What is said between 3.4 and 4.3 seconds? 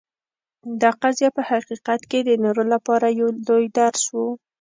لوی درس و.